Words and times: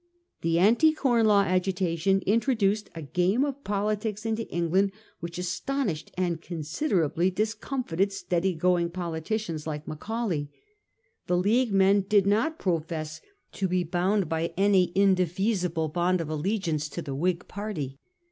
The 0.41 0.57
Anti 0.57 0.93
Corn 0.95 1.27
Law 1.27 1.43
agitation 1.43 2.23
introduced 2.25 2.89
a 2.95 3.03
game 3.03 3.45
of 3.45 3.63
politics 3.63 4.25
into 4.25 4.51
Eng 4.51 4.71
land 4.71 4.91
which 5.19 5.37
astonished 5.37 6.11
and 6.17 6.41
considerably 6.41 7.29
discomfited 7.29 8.11
steady 8.11 8.55
going 8.55 8.89
politicians 8.89 9.67
like 9.67 9.87
Macaulay. 9.87 10.49
The 11.27 11.37
League 11.37 11.71
men 11.71 12.01
did 12.01 12.25
not 12.25 12.57
profess 12.57 13.21
to 13.51 13.67
be 13.67 13.83
bound 13.83 14.27
by 14.27 14.55
any 14.57 14.91
indefeasible 14.95 15.87
bond 15.87 16.19
of 16.19 16.31
allegiance 16.31 16.89
to 16.89 17.03
the 17.03 17.13
Whig 17.13 17.47
party. 17.47 17.99